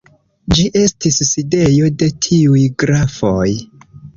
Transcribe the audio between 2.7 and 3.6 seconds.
grafoj.